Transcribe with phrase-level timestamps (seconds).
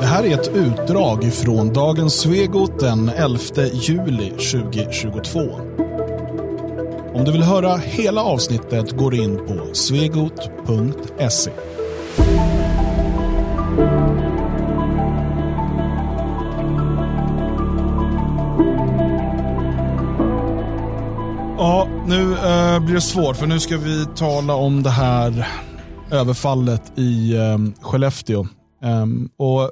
[0.00, 3.38] Det här är ett utdrag från dagens Svegot den 11
[3.72, 5.40] juli 2022.
[7.14, 11.50] Om du vill höra hela avsnittet går du in på svegot.se.
[21.58, 25.48] Ja, nu eh, blir det svårt för nu ska vi tala om det här
[26.10, 28.46] överfallet i eh, Skellefteå.
[28.82, 29.70] Um, och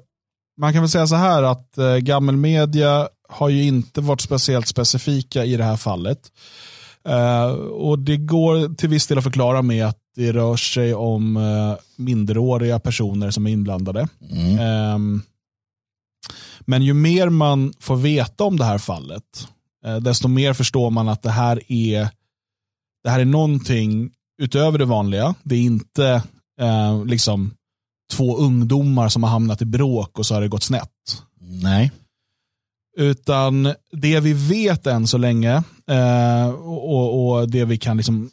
[0.61, 5.45] man kan väl säga så här att äh, gammelmedia har ju inte varit speciellt specifika
[5.45, 6.33] i det här fallet.
[7.09, 11.37] Uh, och Det går till viss del att förklara med att det rör sig om
[11.37, 14.09] uh, minderåriga personer som är inblandade.
[14.31, 14.95] Mm.
[14.95, 15.23] Um,
[16.61, 19.49] men ju mer man får veta om det här fallet,
[19.87, 22.09] uh, desto mer förstår man att det här är
[23.05, 24.11] det här är någonting
[24.43, 25.35] utöver det vanliga.
[25.43, 26.23] Det är inte
[27.07, 27.51] liksom
[28.11, 31.23] två ungdomar som har hamnat i bråk och så har det gått snett.
[31.41, 31.93] Nej.
[32.97, 38.31] Utan det vi vet än så länge eh, och, och, det vi kan liksom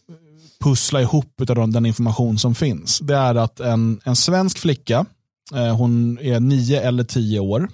[0.60, 3.00] pussla ihop av den information som finns.
[3.00, 5.06] Det är att en, en svensk flicka,
[5.56, 7.70] eh, hon är nio eller tio år,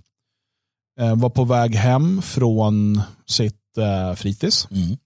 [0.99, 4.67] eh, var på väg hem från sitt eh, fritids.
[4.71, 4.97] Mm.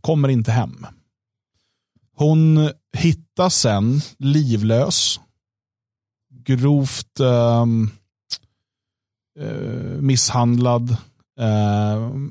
[0.00, 0.86] Kommer inte hem.
[2.16, 5.20] Hon hittas sen livlös,
[6.44, 7.90] grovt um,
[9.40, 10.90] uh, misshandlad.
[11.40, 12.28] Uh,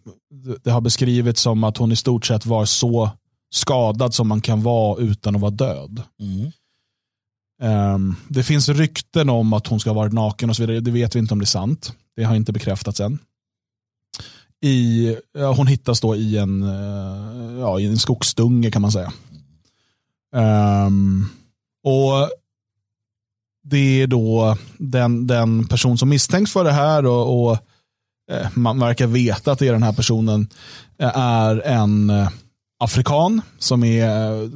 [0.64, 3.10] det har beskrivits som att hon i stort sett var så
[3.50, 6.04] skadad som man kan vara utan att vara död.
[6.20, 6.52] Mm.
[7.62, 10.80] Um, det finns rykten om att hon ska ha varit naken och så vidare.
[10.80, 11.94] Det vet vi inte om det är sant.
[12.16, 13.20] Det har inte bekräftats än.
[14.62, 19.14] I, ja, hon hittas då i en, uh, ja, i en skogsdunge kan man säga.
[20.36, 21.30] Um,
[21.84, 22.30] och
[23.64, 27.58] det är då den, den person som misstänks för det här och, och
[28.32, 30.48] eh, man verkar veta att det är den här personen
[31.00, 32.30] eh, är en eh,
[32.80, 34.50] afrikan som är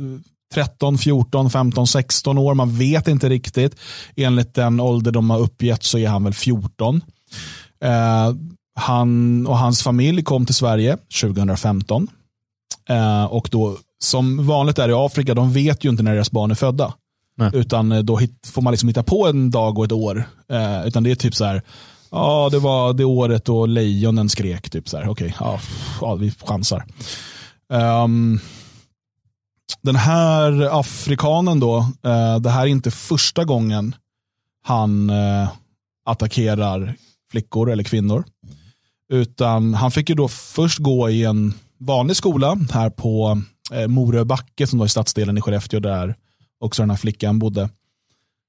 [0.54, 2.54] 13, 14, 15, 16 år.
[2.54, 3.76] Man vet inte riktigt.
[4.16, 7.02] Enligt den ålder de har uppgett så är han väl 14.
[7.84, 8.34] Eh,
[8.80, 12.08] han och hans familj kom till Sverige 2015.
[12.90, 16.52] Eh, och då, som vanligt är i Afrika, de vet ju inte när deras barn
[16.52, 16.94] är födda.
[17.36, 17.52] Nej.
[17.54, 20.30] Utan eh, då hit, får man liksom hitta på en dag och ett år.
[20.52, 21.62] Eh, utan det är typ så här,
[22.12, 24.70] ja det var det året då lejonen skrek.
[24.70, 25.60] Typ så här, okej, okay, ja,
[26.02, 26.86] ja, vi chansar.
[27.70, 28.40] Um,
[29.82, 33.96] den här afrikanen då, eh, det här är inte första gången
[34.66, 35.50] han eh,
[36.06, 36.96] attackerar
[37.32, 38.24] flickor eller kvinnor.
[39.14, 43.42] Utan han fick ju då först gå i en vanlig skola här på
[43.72, 46.16] eh, Moröbacke som då är stadsdelen i Skellefteå där
[46.64, 47.70] också den här flickan bodde,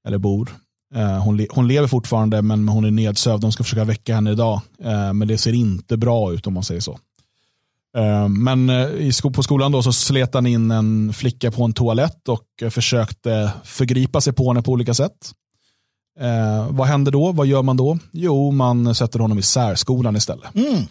[0.07, 0.51] eller bor.
[0.95, 3.43] Eh, hon, hon lever fortfarande men hon är nedsövd.
[3.43, 4.61] De ska försöka väcka henne idag.
[4.83, 6.99] Eh, men det ser inte bra ut om man säger så.
[7.97, 8.71] Eh, men
[9.35, 14.21] på skolan då så slet han in en flicka på en toalett och försökte förgripa
[14.21, 15.33] sig på henne på olika sätt.
[16.71, 17.33] vad händer då?
[17.33, 17.99] Vad gör man då?
[18.13, 20.55] Jo, man sätter honom i särskolan istället.
[20.55, 20.83] Mm,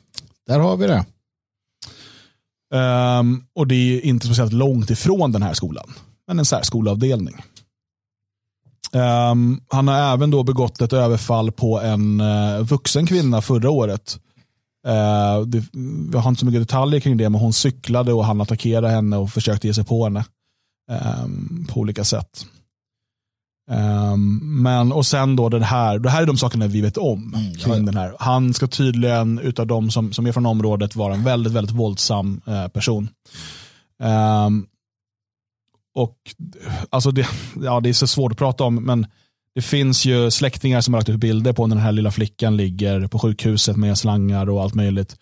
[0.47, 1.05] där har vi det.
[3.19, 5.93] Um, och det är inte speciellt långt ifrån den här skolan
[6.27, 7.35] men en särskolavdelning.
[8.93, 14.19] Um, han har även då begått ett överfall på en uh, vuxen kvinna förra året.
[14.87, 15.63] Uh, det,
[16.13, 19.17] jag har inte så mycket detaljer kring det, men hon cyklade och han attackerade henne
[19.17, 20.25] och försökte ge sig på henne
[21.23, 22.45] um, på olika sätt.
[23.71, 27.33] Um, men och sen då den här, det här är de sakerna vi vet om
[27.35, 27.79] mm, kring ja.
[27.79, 28.15] den här.
[28.19, 32.41] Han ska tydligen utav de som, som är från området vara en väldigt, väldigt våldsam
[32.47, 33.09] uh, person.
[33.99, 34.67] Um,
[35.95, 36.17] och
[36.89, 37.27] alltså det,
[37.63, 39.07] ja, det är så svårt att prata om, men
[39.55, 42.57] det finns ju släktingar som har lagt ut bilder på när den här lilla flickan
[42.57, 45.15] ligger på sjukhuset med slangar och allt möjligt.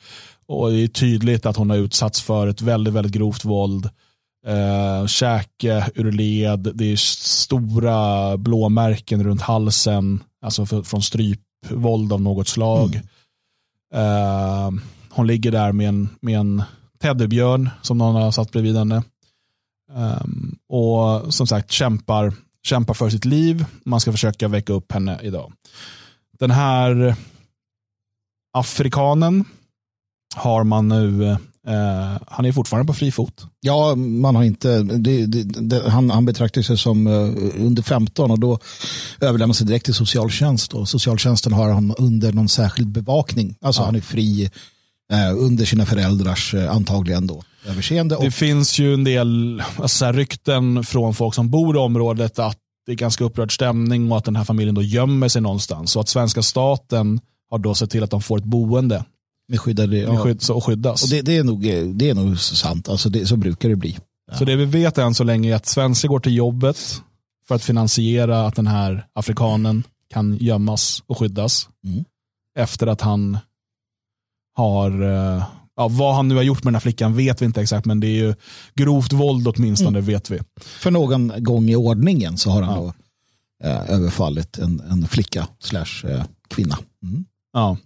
[0.48, 3.90] Och det är tydligt att hon har utsatts för ett väldigt, väldigt grovt våld.
[4.48, 12.22] Eh, käke ur led, det är stora blåmärken runt halsen, alltså för, från strypvåld av
[12.22, 13.02] något slag.
[13.94, 14.06] Mm.
[14.06, 16.64] Eh, hon ligger där med en, med en
[17.02, 19.04] teddybjörn som någon har satt bredvid henne.
[19.96, 22.34] Um, och som sagt kämpar,
[22.64, 23.66] kämpar för sitt liv.
[23.86, 25.54] Man ska försöka väcka upp henne idag.
[26.40, 27.16] Den här
[28.54, 29.46] afrikanen
[30.36, 33.46] har man nu Uh, han är fortfarande på fri fot.
[33.60, 38.32] Ja, man har inte, det, det, det, han, han betraktar sig som uh, under 15
[38.32, 38.60] och då
[39.20, 40.74] överlämnas det direkt till socialtjänst.
[40.74, 43.56] Och socialtjänsten har han under någon särskild bevakning.
[43.62, 43.86] Alltså ja.
[43.86, 44.52] han är fri
[45.38, 48.18] under sina föräldrars antagligen då överseende.
[48.22, 52.92] Det finns ju en del alltså, rykten från folk som bor i området att det
[52.92, 55.92] är ganska upprörd stämning och att den här familjen då gömmer sig någonstans.
[55.92, 57.20] Så att svenska staten
[57.50, 59.06] har då sett till att de får ett boende.
[59.48, 60.12] Med skyddade, ja.
[60.12, 61.04] Med skydd, och skyddas.
[61.04, 61.62] Och det, det, är nog,
[61.96, 63.98] det är nog sant, alltså det, så brukar det bli.
[64.32, 64.38] Ja.
[64.38, 67.02] Så det vi vet än så länge är att svenskar går till jobbet
[67.48, 71.70] för att finansiera att den här afrikanen kan gömmas och skyddas.
[71.86, 72.06] Mm.
[72.58, 73.38] Efter att han
[74.54, 75.44] har, eh,
[75.76, 78.00] ja, vad han nu har gjort med den här flickan vet vi inte exakt, men
[78.00, 78.36] det är ju
[78.76, 80.06] grovt våld åtminstone mm.
[80.06, 80.40] vet vi.
[80.62, 82.94] För någon gång i ordningen så har han ja.
[83.62, 86.78] då eh, överfallit en, en flicka slash eh, kvinna.
[87.04, 87.26] Mm.
[87.54, 87.78] Ja.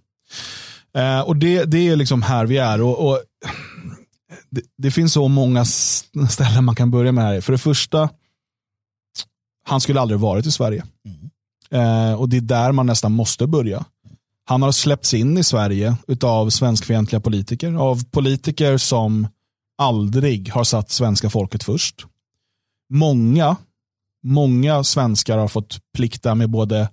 [0.96, 2.82] Eh, och det, det är liksom här vi är.
[2.82, 3.20] Och, och
[4.50, 5.64] det, det, finns så många
[6.28, 7.40] ställen man kan börja med här.
[7.40, 8.08] För det första,
[9.64, 10.84] han skulle aldrig varit i Sverige.
[11.04, 11.30] Mm.
[11.70, 13.84] Eh, och det är där man nästan måste börja.
[14.48, 17.74] Han har släppts in i Sverige av svenskfientliga politiker.
[17.74, 19.28] Av politiker som
[19.78, 22.06] aldrig har satt svenska folket först.
[22.92, 23.56] Många,
[24.24, 26.88] många svenskar har fått plikta med både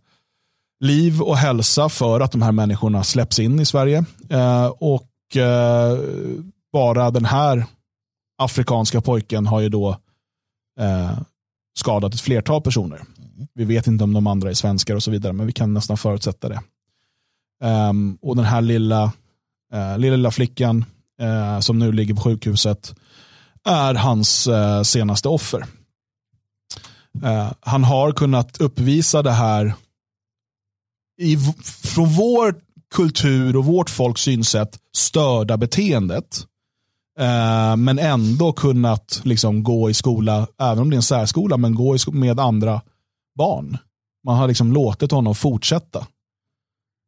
[0.79, 4.05] liv och hälsa för att de här människorna släpps in i Sverige.
[4.29, 5.99] Eh, och eh,
[6.73, 7.65] bara den här
[8.37, 9.97] afrikanska pojken har ju då
[10.79, 11.19] eh,
[11.79, 13.01] skadat ett flertal personer.
[13.53, 15.97] Vi vet inte om de andra är svenskar och så vidare, men vi kan nästan
[15.97, 16.61] förutsätta det.
[17.63, 19.03] Um, och den här lilla,
[19.73, 20.85] uh, lilla flickan
[21.21, 22.95] uh, som nu ligger på sjukhuset
[23.65, 25.65] är hans uh, senaste offer.
[27.59, 29.73] han har kunnat uppvisa det här
[31.21, 31.37] i,
[31.83, 32.55] från vår
[32.95, 36.47] kultur och vårt folks synsätt störda beteendet.
[37.77, 41.97] men ändå kunnat liksom gå i skola, även om det är en särskola, men gå
[42.11, 42.81] med andra
[43.37, 43.77] barn.
[44.25, 46.07] Man har liksom låtit honom fortsätta.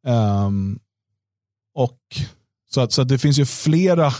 [0.06, 0.78] Um,
[1.74, 1.98] och
[2.70, 4.12] så att, så att det finns ju flera,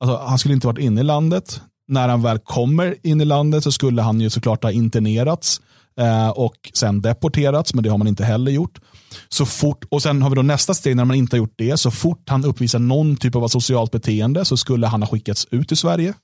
[0.00, 1.60] alltså han skulle inte varit inne i landet.
[1.88, 5.60] När han väl kommer in i landet så skulle han ju såklart ha internerats
[5.98, 8.80] eh, och sen deporterats, men det har man inte heller gjort.
[9.28, 11.76] Så fort, och sen har vi då nästa steg när man inte har gjort det,
[11.76, 15.72] så fort han uppvisar någon typ av socialt beteende så skulle han ha skickats ut
[15.72, 16.14] i Sverige.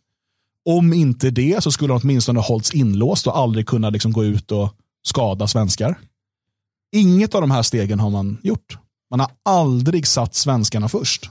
[0.68, 4.24] Om inte det så skulle han åtminstone ha hållits inlåst och aldrig kunna liksom gå
[4.24, 4.74] ut och
[5.06, 5.98] skada svenskar.
[6.92, 8.78] Inget av de här stegen har man gjort.
[9.10, 11.30] Man har aldrig satt svenskarna först.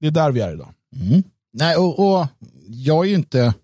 [0.00, 0.74] Det är där vi är idag.
[0.96, 1.22] Mm.
[1.52, 2.26] Nej, och, och,
[2.66, 3.54] jag är ju inte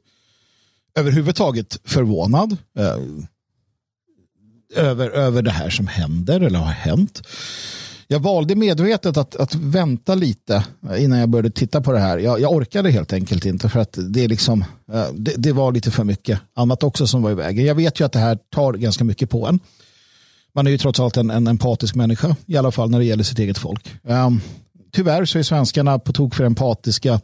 [0.94, 2.96] överhuvudtaget förvånad eh,
[4.76, 7.23] över, över det här som händer eller har hänt.
[8.11, 10.64] Jag valde medvetet att, att vänta lite
[10.99, 12.19] innan jag började titta på det här.
[12.19, 15.90] Jag, jag orkade helt enkelt inte för att det, liksom, eh, det, det, var lite
[15.90, 17.64] för mycket annat också som var i vägen.
[17.64, 19.61] Jag vet ju att det här tar ganska mycket på en.
[20.58, 23.25] Man är ju trots allt en, en empatisk människa, i alla fall när det gäller
[23.25, 23.94] sitt eget folk.
[24.02, 24.40] Um,
[24.93, 27.20] tyvärr så är svenskarna på tok för empatiska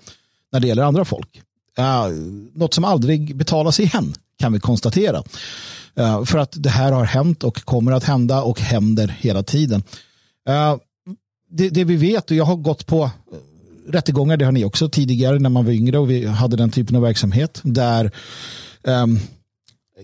[0.53, 1.43] när det gäller andra folk.
[1.79, 2.17] Uh,
[2.55, 5.23] något som aldrig betalas igen kan vi konstatera.
[6.01, 9.83] Uh, för att det här har hänt och kommer att hända och händer hela tiden.
[10.49, 10.77] Uh,
[11.51, 13.11] det, det, vi vet, och jag har gått på eh,
[13.93, 16.97] rättegångar, det har ni också tidigare när man var yngre och vi hade den typen
[16.97, 18.11] av verksamhet, där
[18.83, 19.21] um,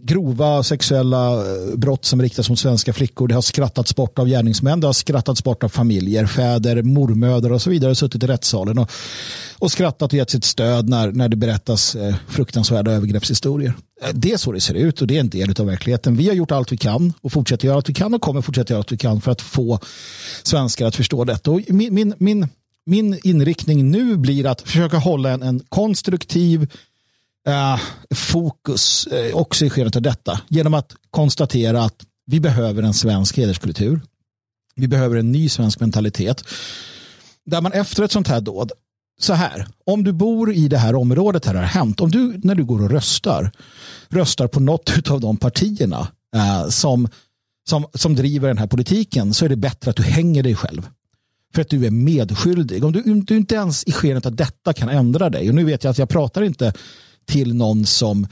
[0.03, 3.29] grova sexuella eh, brott som riktas mot svenska flickor.
[3.29, 7.63] Det har skrattats bort av gärningsmän, det har skrattats bort av familjer, fäder, mormödrar och
[7.63, 8.91] så vidare suttit i rättssalen och,
[9.59, 13.73] och skrattat och gett sitt stöd när, när det berättas eh, fruktansvärda övergreppshistorier.
[14.03, 16.17] Eh, det är så det ser ut och det är en del av verkligheten.
[16.17, 18.73] Vi har gjort allt vi kan och fortsätter göra allt vi kan och kommer fortsätta
[18.73, 19.79] göra allt vi kan för att få
[20.43, 21.51] svenskar att förstå detta.
[21.51, 22.49] Och min, min, min,
[22.87, 26.69] min inriktning nu blir att försöka hålla en, en konstruktiv
[27.47, 27.81] eh,
[28.15, 33.37] fokus eh, också i skenet av detta genom att konstatera att vi behöver en svensk
[33.37, 34.01] hederskultur.
[34.75, 36.45] Vi behöver en ny svensk mentalitet.
[37.47, 38.73] Där man efter ett sånt här dåd,
[39.21, 42.55] så här, om du bor i det här området här har hänt, om du när
[42.55, 43.51] du går och röstar,
[44.09, 47.09] röstar på något av de partierna eh, som,
[47.69, 50.89] som, som driver den här politiken så är det bättre att du hänger dig själv.
[51.55, 52.85] För att du är medskyldig.
[52.85, 55.65] Om du, om du inte ens i skenet av detta kan ändra dig, och nu
[55.65, 56.73] vet jag att jag pratar inte
[57.31, 58.27] till någon som,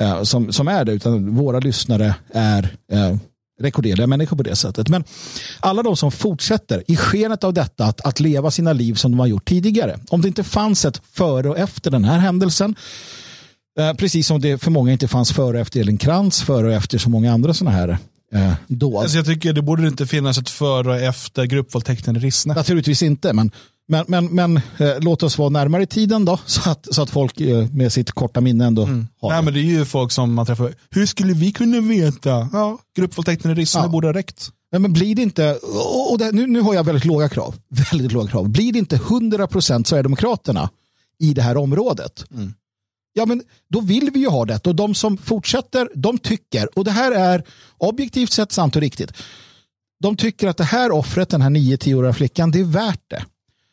[0.00, 3.16] eh, som, som är det, utan våra lyssnare är eh,
[3.60, 4.88] rekorderliga människor på det sättet.
[4.88, 5.04] Men
[5.60, 9.20] alla de som fortsätter i skenet av detta att, att leva sina liv som de
[9.20, 9.98] har gjort tidigare.
[10.08, 12.74] Om det inte fanns ett före och efter den här händelsen,
[13.78, 16.72] eh, precis som det för många inte fanns före och efter Elin Krantz, före och
[16.72, 17.98] efter så många andra sådana här
[18.34, 19.02] eh, dåd.
[19.02, 22.54] Alltså jag tycker det borde inte finnas ett före och efter gruppvåldtäkten i Rissne.
[22.54, 23.50] Naturligtvis inte, men
[23.90, 27.10] men, men, men eh, låt oss vara närmare i tiden då, så att, så att
[27.10, 29.08] folk eh, med sitt korta minne ändå mm.
[29.20, 29.44] har Nej, det.
[29.44, 30.74] men Det är ju folk som man träffar.
[30.90, 32.48] Hur skulle vi kunna veta?
[32.52, 33.88] Ja, gruppvåldtäkten i Rissne ja.
[33.88, 34.50] borde ha räckt.
[34.72, 35.58] Nej, men blir det inte,
[36.10, 37.54] och det, nu, nu har jag väldigt låga krav,
[37.90, 38.48] väldigt låga krav.
[38.48, 40.70] Blir det inte 100% Sverigedemokraterna
[41.18, 42.54] i det här området, mm.
[43.12, 44.66] ja men då vill vi ju ha det.
[44.66, 47.44] Och de som fortsätter, de tycker, och det här är
[47.78, 49.12] objektivt sett sant och riktigt,
[50.02, 53.24] de tycker att det här offret, den här 9-10-åriga flickan, det är värt det.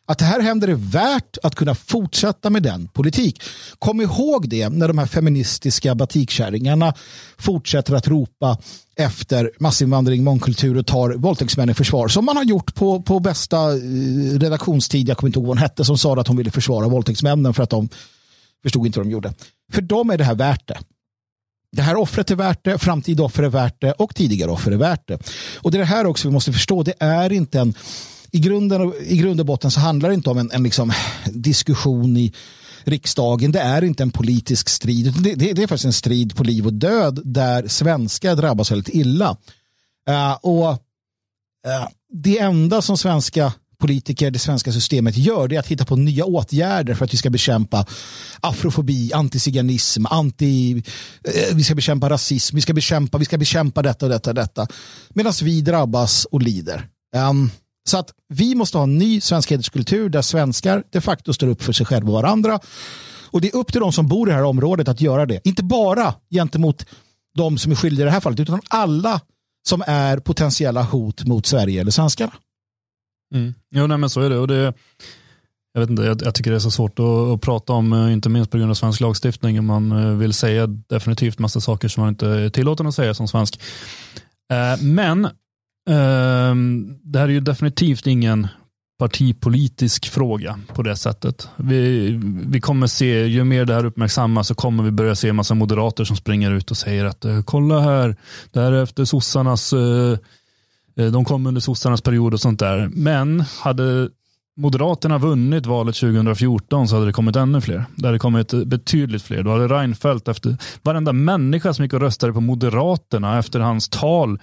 [0.08, 3.44] Att det här händer är värt att kunna fortsätta med den politik.
[3.80, 6.94] Kom ihåg det när de här feministiska batikkärringarna
[7.38, 8.58] fortsätter att ropa
[8.96, 12.08] efter massinvandring, mångkultur och tar våldtäktsmän i försvar.
[12.08, 15.64] Som man har gjort på, på bästa eh, redaktionstid, jag kommer inte ihåg vad hon
[15.64, 17.90] hette, som sa att hon ville försvara våldtäktsmännen för att de
[18.64, 19.34] förstod inte vad de gjorde.
[19.72, 20.78] För dem är det här värt det.
[21.72, 24.78] Det här offret är värt det, framtida offer är värt det och tidigare offer är
[24.78, 25.20] värt det.
[25.56, 26.84] Och det är det här också vi måste förstå.
[26.84, 27.74] Det är inte en
[28.36, 30.92] i, grunden, i grund och botten så handlar det inte om en, en liksom
[31.26, 32.34] diskussion i
[32.84, 33.52] riksdagen.
[33.52, 35.14] Det är inte en politisk strid.
[35.24, 38.96] Det, det, det, är faktiskt en strid på liv och död där svenskar drabbas väldigt
[38.96, 39.38] illa.
[40.10, 45.68] Uh, och uh, Det enda som svenska politiker, det svenska systemet gör det är att
[45.68, 47.86] hitta på nya åtgärder för att vi ska bekämpa
[48.40, 50.84] afrofobi, antiziganism, anti,
[51.24, 54.36] eh, vi ska bekämpa rasism, vi ska bekämpa, vi ska bekämpa detta och detta och
[54.36, 54.68] detta.
[55.10, 56.88] Medan vi drabbas och lider.
[57.16, 57.52] Um,
[57.90, 61.64] så att vi måste ha en ny svensk hederskultur där svenskar de facto står upp
[61.64, 62.60] för sig själva och varandra.
[63.32, 65.40] Och det är upp till de som bor i det här området att göra det.
[65.44, 66.86] Inte bara gentemot
[67.36, 69.22] de som är skyldiga i det här fallet, utan alla
[69.68, 72.34] som är potentiella hot mot Sverige eller svenskarna.
[73.36, 73.54] Mm.
[73.76, 74.38] Jo, nej, men så är det.
[74.38, 74.74] Och det
[75.76, 78.14] jag, vet inte, jag, jag tycker det är så svårt att, att, prata om, eh,
[78.14, 79.66] inte minst på grund av svensk lagstiftning.
[79.66, 83.28] Man eh, vill säga definitivt massa saker som man inte är tillåten att säga som
[83.28, 83.60] svensk.
[84.54, 85.28] Eh, men
[85.90, 86.75] ehm,
[87.06, 88.48] det här är ju definitivt ingen
[89.00, 91.48] partipolitisk fråga på det sättet.
[91.56, 92.10] Vi,
[92.48, 95.56] vi kommer se, ju mer det här uppmärksammas så kommer vi börja se en massa
[95.56, 98.16] moderater som springer ut och säger att eh, kolla här,
[98.52, 100.18] det här är efter sossarnas, eh,
[100.98, 102.90] eh, de kom under sossarnas period och sånt där.
[102.94, 104.10] Men hade
[104.58, 107.86] Moderaterna vunnit valet 2014 så hade det kommit ännu fler.
[107.96, 109.44] Det hade kommit betydligt fler.
[109.44, 114.40] Då hade Reinfeldt efter varenda människa som gick och röstade på Moderaterna efter hans tal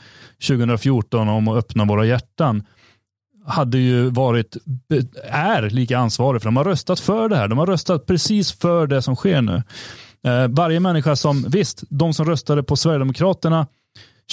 [0.49, 2.64] 2014 om att öppna våra hjärtan
[3.47, 4.57] hade ju varit,
[5.31, 7.49] är lika ansvarig för de har röstat för det här.
[7.49, 9.62] De har röstat precis för det som sker nu.
[10.26, 13.66] Eh, varje människa som, visst, de som röstade på Sverigedemokraterna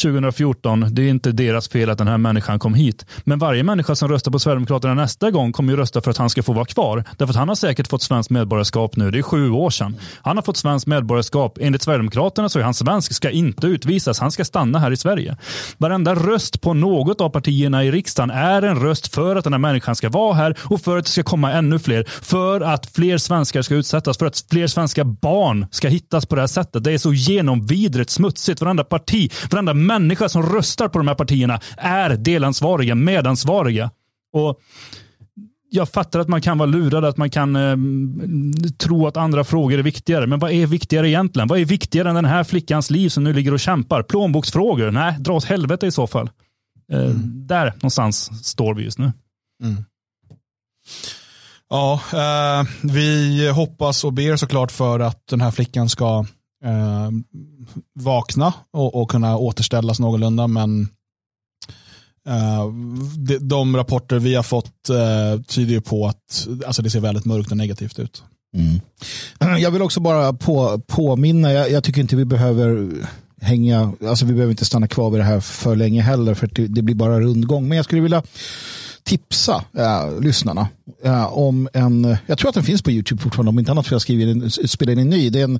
[0.01, 3.05] 2014, det är inte deras fel att den här människan kom hit.
[3.23, 6.29] Men varje människa som röstar på Sverigedemokraterna nästa gång kommer ju rösta för att han
[6.29, 7.03] ska få vara kvar.
[7.17, 9.11] Därför att han har säkert fått svenskt medborgarskap nu.
[9.11, 9.95] Det är sju år sedan.
[10.21, 11.57] Han har fått svenskt medborgarskap.
[11.61, 14.19] Enligt Sverigedemokraterna så är han svensk, ska inte utvisas.
[14.19, 15.37] Han ska stanna här i Sverige.
[15.77, 19.59] Varenda röst på något av partierna i riksdagen är en röst för att den här
[19.59, 22.03] människan ska vara här och för att det ska komma ännu fler.
[22.21, 26.41] För att fler svenskar ska utsättas, för att fler svenska barn ska hittas på det
[26.41, 26.83] här sättet.
[26.83, 28.61] Det är så genomvidrigt smutsigt.
[28.61, 33.91] Varenda parti, varenda människa som röstar på de här partierna är delansvariga, medansvariga.
[34.33, 34.59] Och
[35.71, 37.75] jag fattar att man kan vara lurad, att man kan eh,
[38.77, 40.27] tro att andra frågor är viktigare.
[40.27, 41.47] Men vad är viktigare egentligen?
[41.47, 44.03] Vad är viktigare än den här flickans liv som nu ligger och kämpar?
[44.03, 44.91] Plånboksfrågor?
[44.91, 46.29] Nej, dra åt helvete i så fall.
[46.91, 47.47] Eh, mm.
[47.47, 49.11] Där någonstans står vi just nu.
[49.63, 49.85] Mm.
[51.69, 56.25] Ja, eh, vi hoppas och ber såklart för att den här flickan ska
[56.65, 57.09] eh,
[57.93, 60.47] vakna och, och kunna återställas någorlunda.
[60.47, 60.87] Men eh,
[62.29, 62.73] Uh,
[63.17, 67.25] de, de, rapporter vi har fått uh, tyder ju på att alltså det ser väldigt
[67.25, 68.23] mörkt och negativt ut.
[68.53, 69.59] Mm.
[69.61, 72.91] Jag vill också bara på, påminna, jag, jag, tycker inte vi behöver
[73.41, 76.67] hänga, alltså vi behöver inte stanna kvar vid det här för länge heller för det,
[76.67, 77.67] det blir bara rundgång.
[77.67, 78.23] Men jag skulle vilja
[79.09, 80.67] tipsa eh, lyssnarna
[81.03, 83.93] eh, om en, jag tror att den finns på YouTube fortfarande, om inte annat för
[83.93, 85.29] jag skriver in, spelar in en ny.
[85.29, 85.59] Det är en,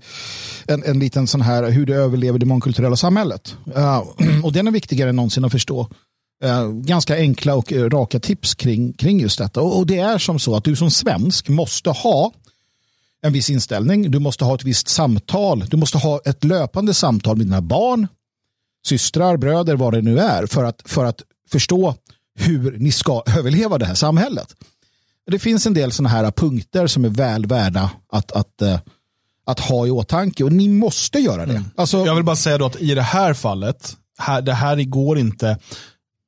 [0.68, 3.56] en, en liten sån här hur du överlever det mångkulturella samhället.
[3.76, 4.04] Eh,
[4.44, 5.88] och den är viktigare än någonsin att förstå.
[6.44, 9.62] Eh, ganska enkla och eh, raka tips kring, kring just detta.
[9.62, 12.32] Och, och det är som så att du som svensk måste ha
[13.22, 14.12] en viss inställning.
[14.12, 15.66] Du måste ha ett visst samtal.
[15.70, 18.08] Du måste ha ett löpande samtal med dina barn,
[18.88, 21.96] systrar, bröder, vad det nu är för att, för att förstå
[22.40, 24.56] hur ni ska överleva det här samhället.
[25.32, 28.80] Det finns en del sådana här punkter som är väl värda att, att, eh,
[29.46, 31.56] att ha i åtanke och ni måste göra det.
[31.56, 31.66] Mm.
[31.76, 35.18] Alltså, jag vill bara säga då att i det här fallet, här, det här går
[35.18, 35.58] inte,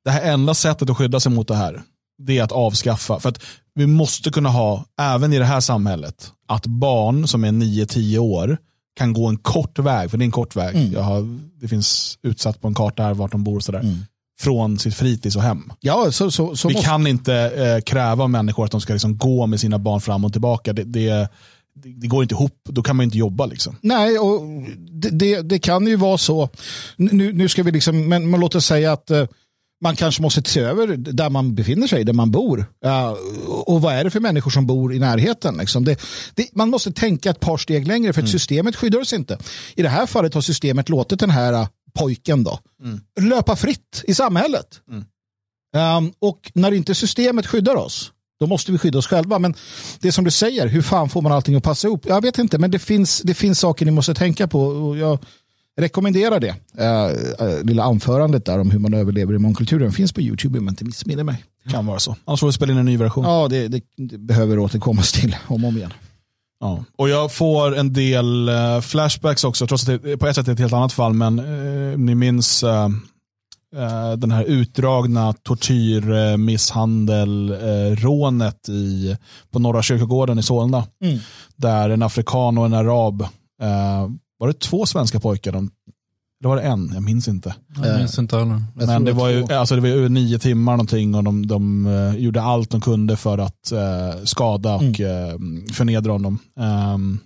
[0.04, 1.82] det här enda sättet att skydda sig mot det här,
[2.18, 3.20] det är att avskaffa.
[3.20, 3.42] För att
[3.74, 8.58] vi måste kunna ha, även i det här samhället, att barn som är 9-10 år
[8.96, 10.76] kan gå en kort väg, för det är en kort väg.
[10.76, 10.92] Mm.
[10.92, 13.80] Jag har, det finns utsatt på en karta här vart de bor och sådär.
[13.80, 13.98] Mm
[14.42, 15.72] från sitt fritids och hem.
[15.80, 16.88] Ja, så, så, så Vi måste...
[16.88, 20.24] kan inte eh, kräva av människor att de ska liksom gå med sina barn fram
[20.24, 20.72] och tillbaka.
[20.72, 21.28] Det, det,
[21.74, 23.46] det går inte ihop, då kan man inte jobba.
[23.46, 23.76] Liksom.
[23.80, 24.42] Nej, och
[24.90, 26.48] det, det, det kan ju vara så.
[26.96, 29.24] Nu, nu ska vi liksom, men man låter säga att eh,
[29.82, 32.58] man kanske måste se över där man befinner sig, där man bor.
[32.86, 33.08] Uh,
[33.64, 35.56] och vad är det för människor som bor i närheten?
[35.56, 35.84] Liksom?
[35.84, 36.00] Det,
[36.34, 38.32] det, man måste tänka ett par steg längre för att mm.
[38.32, 39.38] systemet skyddar oss inte.
[39.74, 43.00] I det här fallet har systemet låtit den här uh, pojken då, mm.
[43.20, 44.80] löpa fritt i samhället.
[44.90, 45.04] Mm.
[45.96, 49.38] Um, och när inte systemet skyddar oss, då måste vi skydda oss själva.
[49.38, 49.54] Men
[50.00, 52.06] det som du säger, hur fan får man allting att passa ihop?
[52.06, 54.60] Jag vet inte, men det finns, det finns saker ni måste tänka på.
[54.60, 55.18] Och jag
[55.80, 56.54] rekommenderar det.
[56.80, 60.72] Uh, lilla anförandet där om hur man överlever i mångkulturen finns på YouTube om jag
[60.72, 61.44] inte missminner mig.
[61.70, 62.16] Kan vara så.
[62.24, 63.24] Annars får vi spela in en ny version.
[63.24, 65.92] Ja, det, det, det behöver återkommas till om och om igen.
[66.62, 66.84] Ja.
[66.96, 70.52] Och jag får en del uh, flashbacks också, trots att det på ett sätt är
[70.52, 72.88] ett helt annat fall, men uh, ni minns uh,
[74.16, 77.56] den här utdragna tortyr, misshandel,
[77.96, 79.16] rånet i,
[79.50, 80.86] på Norra kyrkogården i Solna.
[81.04, 81.18] Mm.
[81.56, 83.26] Där en afrikan och en arab
[84.38, 85.52] var det två svenska pojkar?
[85.52, 85.70] De,
[86.42, 86.90] eller var det en?
[86.94, 87.54] Jag minns inte.
[87.82, 88.62] Jag minns inte heller.
[88.74, 92.16] Men det var, ju, alltså det var ju nio timmar någonting och de, de uh,
[92.16, 95.56] gjorde allt de kunde för att uh, skada och mm.
[95.56, 96.38] uh, förnedra honom.
[96.56, 97.18] Um,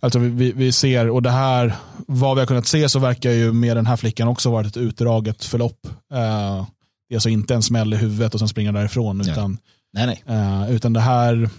[0.00, 1.74] alltså vi, vi ser, och det här,
[2.06, 4.76] vad vi har kunnat se så verkar ju med den här flickan också varit ett
[4.76, 5.86] utdraget förlopp.
[5.86, 6.66] Uh,
[7.08, 9.20] det är alltså inte en smäll i huvudet och sen springa därifrån.
[9.20, 9.58] Utan,
[9.92, 10.74] nej, nej.
[10.74, 11.50] utan det här,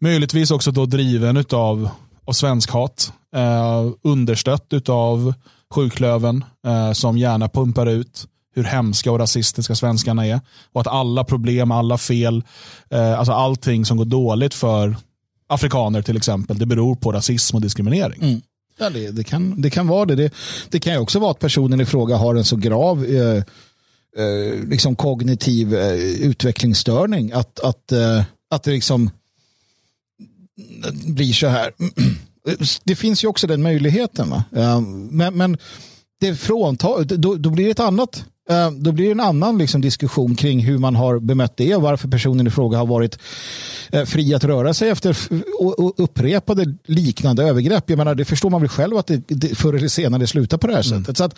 [0.00, 1.90] möjligtvis också då driven av
[2.28, 3.12] och svenskhat.
[3.36, 5.34] Eh, understött av
[5.74, 10.40] sjuklöven eh, som gärna pumpar ut hur hemska och rasistiska svenskarna är.
[10.72, 12.42] Och att alla problem, alla fel,
[12.90, 14.96] eh, alltså allting som går dåligt för
[15.48, 18.22] afrikaner till exempel, det beror på rasism och diskriminering.
[18.22, 18.40] Mm.
[18.78, 20.14] Ja, det, det, kan, det kan vara det.
[20.14, 20.32] det.
[20.70, 23.42] Det kan ju också vara att personen i fråga har en så grav eh,
[24.24, 29.10] eh, liksom kognitiv eh, utvecklingsstörning att, att, eh, att det liksom
[31.06, 31.72] blir så här.
[32.84, 34.30] Det finns ju också den möjligheten.
[34.30, 34.44] Va?
[35.10, 35.58] Men, men
[36.20, 38.24] det fråntar, då, då blir det ett annat
[38.78, 42.08] då blir det en annan liksom, diskussion kring hur man har bemött det och varför
[42.08, 43.18] personen i fråga har varit
[44.06, 45.16] fri att röra sig efter
[45.96, 47.90] upprepade liknande övergrepp.
[47.90, 50.66] Jag menar, det förstår man väl själv att det, det förr eller senare slutar på
[50.66, 51.00] det här mm.
[51.00, 51.16] sättet.
[51.16, 51.34] Så att,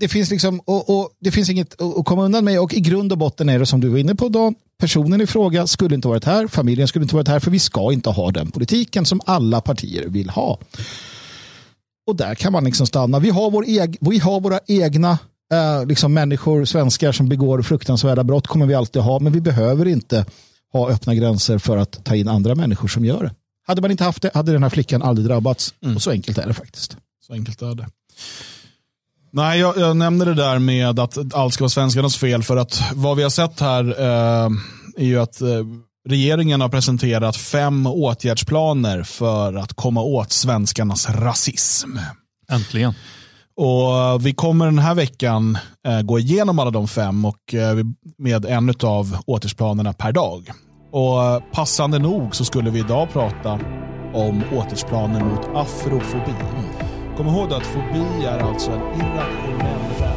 [0.00, 3.12] det finns liksom, och, och, det finns inget att komma undan med och i grund
[3.12, 6.08] och botten är det som du var inne på Dan, personen i fråga skulle inte
[6.08, 9.20] varit här, familjen skulle inte varit här för vi ska inte ha den politiken som
[9.26, 10.58] alla partier vill ha.
[12.06, 13.18] Och där kan man liksom stanna.
[13.18, 15.18] Vi har, vår eg, vi har våra egna
[15.52, 19.88] eh, liksom människor, svenskar som begår fruktansvärda brott kommer vi alltid ha, men vi behöver
[19.88, 20.26] inte
[20.72, 23.34] ha öppna gränser för att ta in andra människor som gör det.
[23.66, 25.74] Hade man inte haft det hade den här flickan aldrig drabbats.
[25.82, 25.96] Mm.
[25.96, 26.96] Och så enkelt är det faktiskt.
[27.26, 27.86] Så enkelt är det.
[29.36, 32.82] Nej, jag, jag nämner det där med att allt ska vara svenskarnas fel för att
[32.94, 34.50] vad vi har sett här eh,
[34.96, 35.48] är ju att eh,
[36.08, 41.88] regeringen har presenterat fem åtgärdsplaner för att komma åt svenskarnas rasism.
[42.50, 42.94] Äntligen.
[43.56, 47.76] Och Vi kommer den här veckan eh, gå igenom alla de fem och eh,
[48.18, 50.50] med en av åtgärdsplanerna per dag.
[50.92, 53.52] Och Passande nog så skulle vi idag prata
[54.14, 56.34] om åtgärdsplanen mot afrofobi.
[57.16, 60.13] Kom ihåg att fobi är alltså en irrationell